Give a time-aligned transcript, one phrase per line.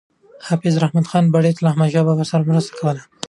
[0.47, 3.01] حافظ رحمت خان بړیڅ له احمدشاه بابا سره مرسته کوله.